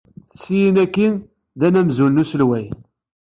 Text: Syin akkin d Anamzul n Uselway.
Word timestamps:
Syin 0.41 0.75
akkin 0.83 1.13
d 1.59 1.61
Anamzul 1.67 2.11
n 2.13 2.21
Uselway. 2.21 2.65